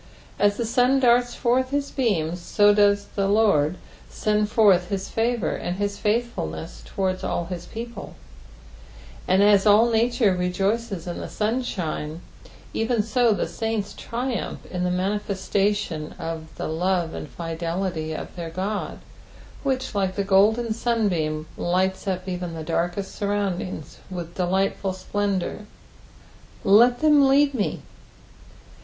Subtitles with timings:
[0.39, 3.77] As the sun darts forth his beams, so does the Lord
[4.09, 8.15] send forth his 'favour and his f^thfulueas towards all hia people;
[9.27, 12.21] and as all nature rejoicea in the sunshine,
[12.73, 18.49] even so the saints triumph in the manifestation of the love and fidelity of their
[18.49, 18.97] God,
[19.61, 25.67] which, like the golden sunbeam, lights up even the darkest surroundings Tith delightful splendour.
[26.63, 27.83] "Let them lead me."